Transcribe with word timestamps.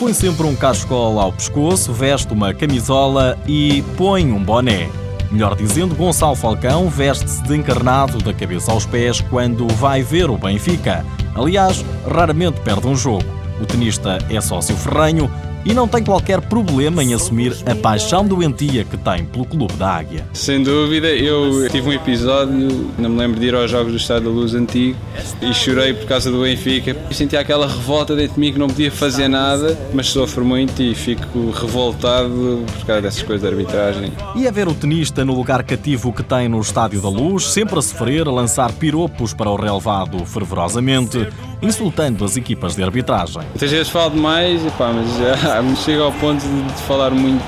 Põe 0.00 0.14
sempre 0.14 0.46
um 0.46 0.56
cachecol 0.56 1.20
ao 1.20 1.30
pescoço, 1.30 1.92
veste 1.92 2.32
uma 2.32 2.54
camisola 2.54 3.38
e 3.46 3.82
põe 3.96 4.32
um 4.32 4.42
boné. 4.42 4.88
Melhor 5.30 5.54
dizendo, 5.54 5.94
Gonçalo 5.94 6.34
Falcão 6.34 6.88
veste-se 6.88 7.42
de 7.42 7.54
encarnado 7.54 8.18
da 8.18 8.32
cabeça 8.32 8.72
aos 8.72 8.84
pés 8.84 9.20
quando 9.20 9.68
vai 9.74 10.02
ver 10.02 10.28
o 10.30 10.36
Benfica. 10.36 11.04
Aliás, 11.34 11.84
raramente 12.04 12.60
perde 12.62 12.86
um 12.88 12.96
jogo. 12.96 13.24
O 13.60 13.66
tenista 13.66 14.18
é 14.28 14.40
sócio 14.40 14.74
ferrenho 14.74 15.30
e 15.64 15.74
não 15.74 15.86
tem 15.86 16.02
qualquer 16.02 16.40
problema 16.40 17.02
em 17.02 17.14
assumir 17.14 17.56
a 17.66 17.74
paixão 17.74 18.24
doentia 18.24 18.84
que 18.84 18.96
tem 18.96 19.24
pelo 19.24 19.44
Clube 19.44 19.74
da 19.74 19.96
Águia. 19.96 20.26
Sem 20.32 20.62
dúvida, 20.62 21.08
eu 21.08 21.68
tive 21.70 21.88
um 21.88 21.92
episódio, 21.92 22.90
não 22.98 23.10
me 23.10 23.18
lembro 23.18 23.40
de 23.40 23.46
ir 23.46 23.54
aos 23.54 23.70
Jogos 23.70 23.92
do 23.92 23.98
Estado 23.98 24.24
da 24.24 24.30
Luz 24.30 24.54
antigo 24.54 24.96
e 25.40 25.52
chorei 25.52 25.92
por 25.92 26.06
causa 26.06 26.30
do 26.30 26.42
Benfica. 26.42 26.96
Eu 27.08 27.14
sentia 27.14 27.40
aquela 27.40 27.66
revolta 27.66 28.16
dentro 28.16 28.34
de 28.34 28.40
mim 28.40 28.52
que 28.52 28.58
não 28.58 28.68
podia 28.68 28.90
fazer 28.90 29.28
nada, 29.28 29.78
mas 29.92 30.08
sofro 30.08 30.44
muito 30.44 30.82
e 30.82 30.94
fico 30.94 31.50
revoltado 31.50 32.64
por 32.78 32.86
causa 32.86 33.02
dessas 33.02 33.22
coisas 33.22 33.42
de 33.42 33.48
arbitragem. 33.48 34.12
E 34.36 34.46
a 34.46 34.50
ver 34.50 34.68
o 34.68 34.74
tenista 34.74 35.24
no 35.24 35.34
lugar 35.34 35.62
cativo 35.62 36.12
que 36.12 36.22
tem 36.22 36.48
no 36.48 36.60
Estádio 36.60 37.00
da 37.00 37.08
Luz, 37.08 37.46
sempre 37.52 37.78
a 37.78 37.82
sofrer, 37.82 38.26
a 38.26 38.30
lançar 38.30 38.72
piropos 38.72 39.34
para 39.34 39.50
o 39.50 39.56
relevado 39.56 40.24
fervorosamente, 40.24 41.28
insultando 41.62 42.24
as 42.24 42.36
equipas 42.36 42.74
de 42.74 42.82
arbitragem. 42.82 43.42
Muitas 43.42 43.70
vezes 43.70 43.88
falo 43.88 44.10
demais, 44.10 44.64
epá, 44.64 44.92
mas 44.92 45.08
já 45.44 45.62
me 45.62 45.76
chega 45.76 46.02
ao 46.02 46.12
ponto 46.12 46.40
de 46.40 46.82
falar 46.82 47.10
muito, 47.10 47.44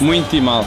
muito 0.00 0.34
e 0.34 0.40
mal. 0.40 0.64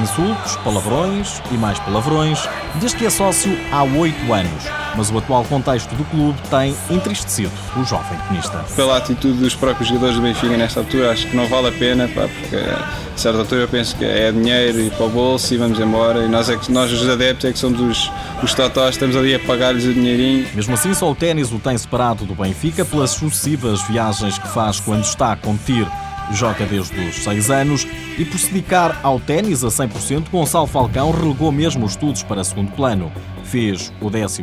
Insultos, 0.00 0.56
palavrões 0.56 1.40
e 1.50 1.54
mais 1.54 1.78
palavrões, 1.80 2.48
desde 2.76 2.96
que 2.98 3.06
é 3.06 3.10
sócio 3.10 3.56
há 3.72 3.82
oito 3.82 4.32
anos. 4.32 4.64
Mas 4.96 5.10
o 5.10 5.18
atual 5.18 5.44
contexto 5.44 5.94
do 5.94 6.04
clube 6.04 6.38
tem 6.48 6.74
entristecido 6.90 7.52
o 7.76 7.84
jovem 7.84 8.18
tenista. 8.28 8.64
Pela 8.74 8.96
atitude 8.96 9.38
dos 9.38 9.54
próprios 9.54 9.88
jogadores 9.88 10.16
do 10.16 10.22
Benfica 10.22 10.56
nesta 10.56 10.80
altura, 10.80 11.12
acho 11.12 11.26
que 11.26 11.36
não 11.36 11.46
vale 11.46 11.68
a 11.68 11.72
pena, 11.72 12.08
pá, 12.08 12.28
porque 12.28 12.56
a 12.56 13.16
certa 13.18 13.40
altura 13.40 13.62
eu 13.62 13.68
penso 13.68 13.96
que 13.96 14.04
é 14.04 14.32
dinheiro 14.32 14.80
e 14.80 14.90
para 14.90 15.06
o 15.06 15.10
bolso 15.10 15.52
e 15.52 15.56
vamos 15.56 15.78
embora. 15.78 16.24
E 16.24 16.28
nós, 16.28 16.48
é 16.48 16.56
que, 16.56 16.72
nós 16.72 16.90
os 16.92 17.08
adeptos, 17.08 17.44
é 17.44 17.52
que 17.52 17.58
somos 17.58 17.80
os, 17.80 18.10
os 18.42 18.54
totós, 18.54 18.94
estamos 18.94 19.16
ali 19.16 19.34
a 19.34 19.38
pagar-lhes 19.38 19.84
o 19.84 19.92
dinheirinho. 19.92 20.46
Mesmo 20.54 20.74
assim, 20.74 20.94
só 20.94 21.10
o 21.10 21.14
ténis 21.14 21.52
o 21.52 21.58
tem 21.58 21.76
separado 21.76 22.24
do 22.24 22.34
Benfica 22.34 22.84
pelas 22.84 23.10
sucessivas 23.10 23.82
viagens 23.82 24.38
que 24.38 24.48
faz 24.48 24.80
quando 24.80 25.04
está 25.04 25.32
a 25.32 25.36
competir 25.36 25.86
joga 26.32 26.64
desde 26.66 26.98
os 27.00 27.16
6 27.16 27.50
anos 27.50 27.86
e 28.18 28.24
por 28.24 28.38
se 28.38 28.52
dedicar 28.52 28.98
ao 29.02 29.20
ténis 29.20 29.64
a 29.64 29.68
100%, 29.68 30.30
Gonçalo 30.30 30.66
Falcão 30.66 31.10
relegou 31.10 31.52
mesmo 31.52 31.84
os 31.84 31.92
estudos 31.92 32.22
para 32.22 32.44
segundo 32.44 32.72
plano. 32.72 33.12
Fez 33.44 33.92
o 34.00 34.10
12 34.10 34.42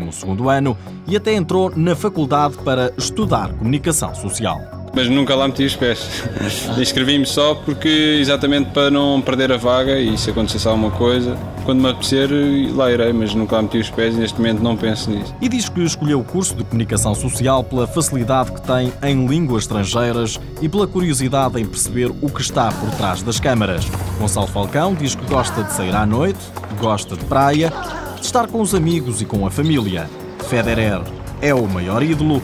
ano 0.50 0.78
e 1.08 1.16
até 1.16 1.34
entrou 1.34 1.72
na 1.75 1.95
faculdade 1.95 2.58
para 2.64 2.94
estudar 2.98 3.53
comunicação 3.53 4.16
social 4.16 4.83
mas 4.94 5.09
nunca 5.09 5.36
lá 5.36 5.47
meti 5.47 5.66
os 5.66 5.75
pés. 5.75 6.23
Inscrevi-me 6.77 7.25
só 7.25 7.55
porque, 7.55 8.17
exatamente 8.19 8.69
para 8.69 8.91
não 8.91 9.22
perder 9.22 9.52
a 9.52 9.58
vaga 9.58 10.00
e 10.00 10.17
se 10.17 10.30
acontecesse 10.30 10.67
alguma 10.67 10.91
coisa, 10.91 11.35
quando 11.66 11.81
me 11.81 11.89
apetecer, 11.89 12.30
lá 12.75 12.91
irei, 12.91 13.11
mas 13.11 13.33
nunca 13.33 13.55
lá 13.55 13.63
meti 13.63 13.80
os 13.80 13.89
pés 13.89 14.16
e 14.16 14.19
neste 14.19 14.38
momento 14.38 14.61
não 14.61 14.77
penso 14.77 15.09
nisso. 15.09 15.33
E 15.41 15.50
diz 15.50 15.67
que 15.67 15.81
escolheu 15.81 16.19
o 16.19 16.23
curso 16.23 16.55
de 16.55 16.63
comunicação 16.63 17.16
social 17.16 17.63
pela 17.63 17.88
facilidade 17.88 18.52
que 18.52 18.61
tem 18.61 18.94
em 19.02 19.25
línguas 19.25 19.63
estrangeiras 19.63 20.39
e 20.61 20.69
pela 20.69 20.85
curiosidade 20.85 21.59
em 21.59 21.66
perceber 21.66 22.11
o 22.22 22.30
que 22.30 22.41
está 22.41 22.72
por 22.72 22.89
trás 22.91 23.23
das 23.23 23.39
câmaras. 23.39 23.85
Gonçalo 24.19 24.47
Falcão 24.47 24.94
diz 24.94 25.16
que 25.16 25.25
gosta 25.25 25.63
de 25.63 25.73
sair 25.73 25.95
à 25.95 26.05
noite, 26.05 26.39
gosta 26.80 27.16
de 27.16 27.25
praia, 27.25 27.73
de 28.16 28.25
estar 28.25 28.47
com 28.47 28.61
os 28.61 28.75
amigos 28.75 29.22
e 29.22 29.25
com 29.25 29.45
a 29.45 29.52
família. 29.52 30.09
Federer 30.50 31.01
é 31.41 31.53
o 31.53 31.68
maior 31.68 32.03
ídolo 32.03 32.41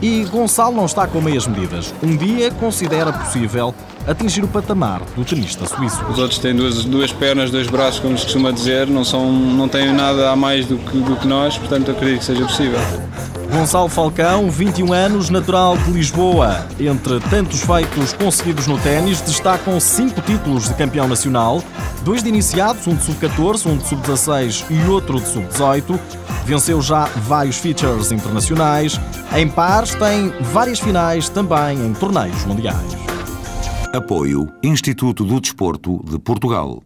e 0.00 0.24
Gonçalo 0.24 0.74
não 0.74 0.86
está 0.86 1.06
com 1.06 1.20
meias 1.20 1.46
medidas. 1.46 1.94
Um 2.02 2.16
dia 2.16 2.50
considera 2.50 3.12
possível 3.12 3.74
atingir 4.06 4.42
o 4.42 4.48
patamar 4.48 5.02
do 5.16 5.24
tenista 5.24 5.66
suíço. 5.66 6.02
Os 6.06 6.18
outros 6.18 6.38
têm 6.38 6.54
duas, 6.54 6.84
duas 6.84 7.12
pernas, 7.12 7.50
dois 7.50 7.66
braços, 7.66 8.00
como 8.00 8.16
se 8.16 8.24
costuma 8.24 8.50
dizer, 8.50 8.86
não, 8.86 9.04
são, 9.04 9.30
não 9.30 9.68
têm 9.68 9.92
nada 9.92 10.30
a 10.30 10.36
mais 10.36 10.66
do 10.66 10.78
que, 10.78 10.98
do 10.98 11.16
que 11.16 11.26
nós, 11.26 11.58
portanto 11.58 11.90
acredito 11.90 12.20
que 12.20 12.24
seja 12.24 12.44
possível. 12.44 12.78
Gonçalo 13.50 13.88
Falcão, 13.88 14.50
21 14.50 14.92
anos, 14.92 15.30
natural 15.30 15.76
de 15.78 15.90
Lisboa. 15.90 16.66
Entre 16.78 17.18
tantos 17.30 17.60
feitos 17.60 18.12
conseguidos 18.12 18.66
no 18.66 18.78
ténis, 18.78 19.20
destacam 19.22 19.80
cinco 19.80 20.20
títulos 20.20 20.68
de 20.68 20.74
campeão 20.74 21.08
nacional, 21.08 21.62
dois 22.04 22.22
de 22.22 22.28
iniciados, 22.28 22.86
um 22.86 22.94
de 22.94 23.04
sub-14, 23.04 23.66
um 23.66 23.76
de 23.76 23.86
sub-16 23.86 24.64
e 24.70 24.88
outro 24.88 25.20
de 25.20 25.28
sub-18. 25.28 25.98
Venceu 26.44 26.80
já 26.80 27.04
vários 27.04 27.58
features 27.58 28.12
internacionais. 28.12 28.98
Em 29.36 29.48
pares, 29.48 29.94
tem 29.94 30.30
várias 30.52 30.78
finais 30.78 31.28
também 31.28 31.78
em 31.78 31.92
torneios 31.94 32.44
mundiais. 32.44 32.96
Apoio 33.94 34.52
Instituto 34.62 35.24
do 35.24 35.40
Desporto 35.40 36.02
de 36.04 36.18
Portugal. 36.18 36.82